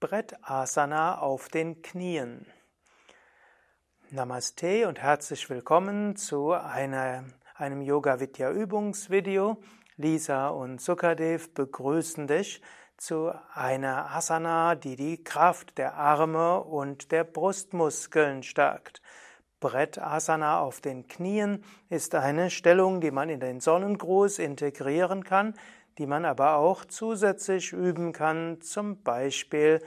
[0.00, 2.46] Brettasana auf den Knien.
[4.10, 7.24] Namaste und herzlich willkommen zu einer,
[7.56, 9.60] einem Yoga Vidya Übungsvideo.
[9.96, 12.62] Lisa und Sukadev begrüßen dich
[12.96, 19.02] zu einer Asana, die die Kraft der Arme und der Brustmuskeln stärkt.
[19.58, 25.54] Brettasana auf den Knien ist eine Stellung, die man in den Sonnengruß integrieren kann,
[25.98, 29.82] die man aber auch zusätzlich üben kann, zum Beispiel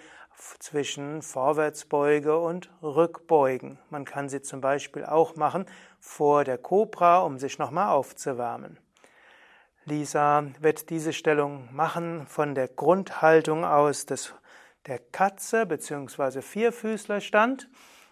[0.60, 3.80] zwischen Vorwärtsbeuge und Rückbeugen.
[3.90, 5.66] Man kann sie zum Beispiel auch machen
[6.00, 8.78] vor der Cobra, um sich nochmal aufzuwärmen.
[9.86, 14.34] Lisa wird diese Stellung machen von der Grundhaltung aus des,
[14.86, 16.42] der Katze bzw.
[16.42, 17.70] Vierfüßlerstand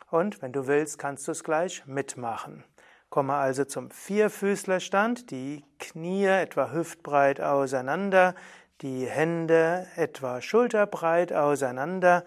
[0.10, 2.64] und wenn du willst, kannst du es gleich mitmachen.
[3.10, 8.36] Komme also zum Vierfüßlerstand, die Knie etwa hüftbreit auseinander,
[8.82, 12.24] die Hände etwa schulterbreit auseinander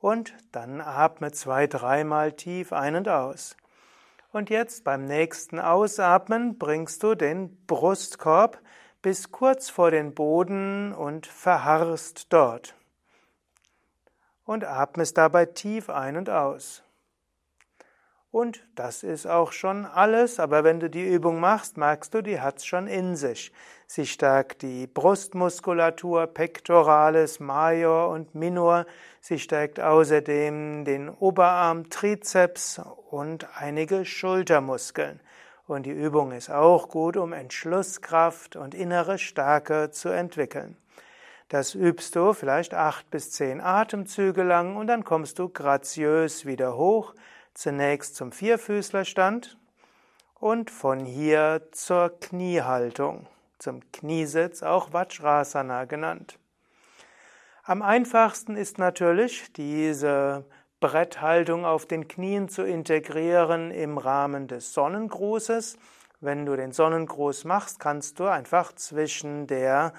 [0.00, 3.56] und dann atme zwei, dreimal tief ein und aus.
[4.32, 8.60] Und jetzt beim nächsten Ausatmen bringst du den Brustkorb
[9.00, 12.74] bis kurz vor den Boden und verharrst dort.
[14.44, 16.82] Und atmest dabei tief ein und aus.
[18.34, 22.40] Und das ist auch schon alles, aber wenn du die Übung machst, merkst du, die
[22.40, 23.52] hat's schon in sich.
[23.86, 28.86] Sie stärkt die Brustmuskulatur, Pectoralis, Major und Minor.
[29.20, 32.80] Sie stärkt außerdem den Oberarm, Trizeps
[33.12, 35.20] und einige Schultermuskeln.
[35.68, 40.76] Und die Übung ist auch gut, um Entschlusskraft und innere Stärke zu entwickeln.
[41.50, 46.76] Das übst du vielleicht acht bis zehn Atemzüge lang und dann kommst du graziös wieder
[46.76, 47.14] hoch
[47.54, 49.56] Zunächst zum Vierfüßlerstand
[50.40, 56.38] und von hier zur Kniehaltung, zum Kniesitz, auch Vajrasana genannt.
[57.62, 60.44] Am einfachsten ist natürlich diese
[60.80, 65.78] Bretthaltung auf den Knien zu integrieren im Rahmen des Sonnengrußes.
[66.20, 69.94] Wenn du den Sonnengruß machst, kannst du einfach zwischen der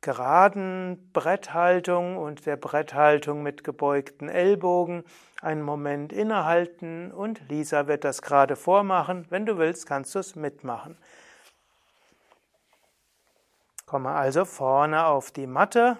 [0.00, 5.04] geraden Bretthaltung und der Bretthaltung mit gebeugten Ellbogen
[5.40, 9.26] einen Moment innehalten und Lisa wird das gerade vormachen.
[9.30, 10.96] Wenn du willst, kannst du es mitmachen.
[13.86, 15.96] Komme also vorne auf die Matte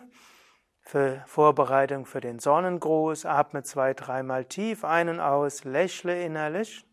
[0.83, 3.27] für Vorbereitung für den Sonnengruß.
[3.27, 6.85] Atme zwei, dreimal tief ein und aus, lächle innerlich.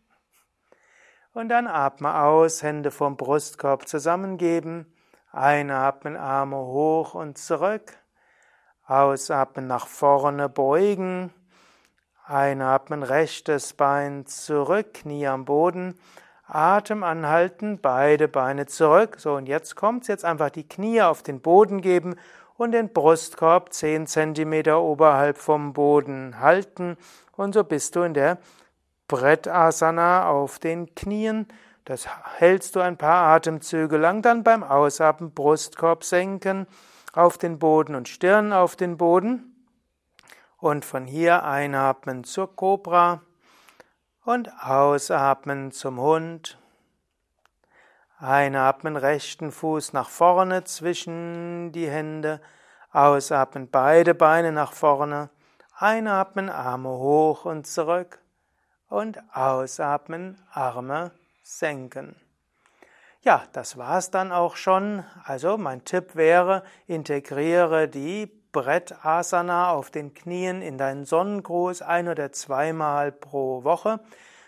[1.32, 4.95] Und dann atme aus, Hände vom Brustkorb zusammengeben.
[5.36, 7.92] Einatmen, Arme hoch und zurück.
[8.86, 11.32] Ausatmen, nach vorne beugen.
[12.24, 15.98] Einatmen, rechtes Bein zurück, Knie am Boden.
[16.46, 19.16] Atem anhalten, beide Beine zurück.
[19.18, 20.08] So, und jetzt kommt's.
[20.08, 22.16] Jetzt einfach die Knie auf den Boden geben
[22.56, 26.96] und den Brustkorb 10 cm oberhalb vom Boden halten.
[27.36, 28.38] Und so bist du in der
[29.06, 31.46] Brettasana auf den Knien.
[31.86, 32.08] Das
[32.38, 36.66] hältst du ein paar Atemzüge lang, dann beim Ausatmen Brustkorb senken
[37.12, 39.54] auf den Boden und Stirn auf den Boden.
[40.56, 43.22] Und von hier einatmen zur Kobra
[44.24, 46.58] und ausatmen zum Hund.
[48.18, 52.40] Einatmen rechten Fuß nach vorne zwischen die Hände.
[52.90, 55.30] Ausatmen beide Beine nach vorne.
[55.78, 58.18] Einatmen Arme hoch und zurück.
[58.88, 61.12] Und ausatmen Arme
[61.46, 62.16] senken.
[63.22, 65.04] Ja, das war's dann auch schon.
[65.24, 72.32] Also mein Tipp wäre, integriere die Brettasana auf den Knien in deinen Sonnengruß ein oder
[72.32, 74.00] zweimal pro Woche.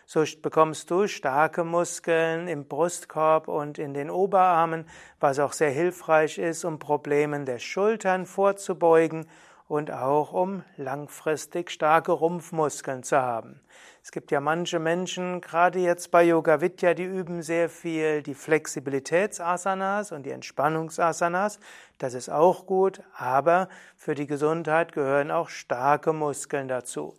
[0.07, 4.87] So bekommst du starke Muskeln im Brustkorb und in den Oberarmen,
[5.21, 9.29] was auch sehr hilfreich ist, um Problemen der Schultern vorzubeugen
[9.69, 13.61] und auch um langfristig starke Rumpfmuskeln zu haben.
[14.03, 18.35] Es gibt ja manche Menschen, gerade jetzt bei Yoga Vidya, die üben sehr viel die
[18.35, 21.61] Flexibilitätsasanas und die Entspannungsasanas.
[21.99, 27.15] Das ist auch gut, aber für die Gesundheit gehören auch starke Muskeln dazu.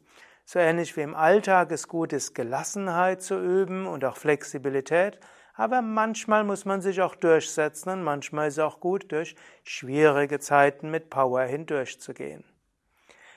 [0.45, 5.19] So ähnlich wie im Alltag es gut ist, Gelassenheit zu üben und auch Flexibilität,
[5.59, 9.35] aber manchmal muss man sich auch durchsetzen und manchmal ist es auch gut, durch
[9.65, 12.45] schwierige Zeiten mit Power hindurchzugehen.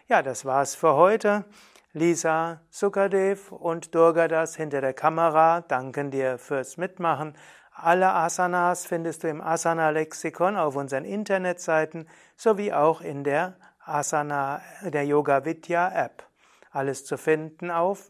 [0.07, 1.45] Ja, das war's für heute.
[1.93, 7.37] Lisa, Sukadev und Durgadas hinter der Kamera danken dir fürs Mitmachen.
[7.75, 15.05] Alle Asanas findest du im Asana-Lexikon auf unseren Internetseiten sowie auch in der Asana, der
[15.05, 16.23] Yoga Vidya App.
[16.71, 18.07] Alles zu finden auf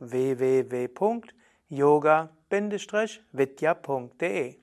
[1.73, 4.62] www.yoga-vidya.de